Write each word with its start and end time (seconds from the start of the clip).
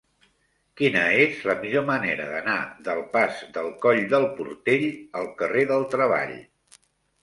Quina 0.79 1.03
és 1.25 1.43
la 1.49 1.55
millor 1.65 1.85
manera 1.91 2.27
d'anar 2.33 2.57
del 2.89 3.05
pas 3.13 3.45
del 3.61 3.71
Coll 3.87 4.03
del 4.17 4.29
Portell 4.43 4.91
al 5.25 5.33
carrer 5.45 5.71
del 5.75 5.91
Treball? 5.97 6.39